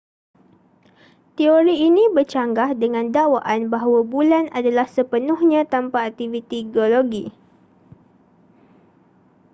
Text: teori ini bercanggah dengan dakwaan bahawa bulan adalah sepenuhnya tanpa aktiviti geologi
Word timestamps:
teori 1.37 1.75
ini 1.87 2.03
bercanggah 2.15 2.69
dengan 2.83 3.05
dakwaan 3.15 3.61
bahawa 3.73 3.99
bulan 4.13 4.45
adalah 4.57 4.87
sepenuhnya 4.95 5.61
tanpa 5.73 5.97
aktiviti 6.09 6.59
geologi 6.73 7.25